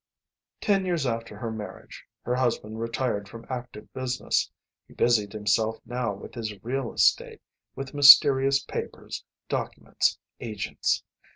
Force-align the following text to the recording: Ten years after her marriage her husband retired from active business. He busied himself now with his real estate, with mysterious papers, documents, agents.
Ten 0.61 0.83
years 0.83 1.05
after 1.05 1.37
her 1.37 1.51
marriage 1.51 2.05
her 2.23 2.33
husband 2.33 2.79
retired 2.79 3.29
from 3.29 3.45
active 3.51 3.93
business. 3.93 4.49
He 4.87 4.95
busied 4.95 5.31
himself 5.31 5.77
now 5.85 6.15
with 6.15 6.33
his 6.33 6.57
real 6.63 6.91
estate, 6.91 7.39
with 7.75 7.93
mysterious 7.93 8.63
papers, 8.63 9.23
documents, 9.47 10.17
agents. 10.39 11.03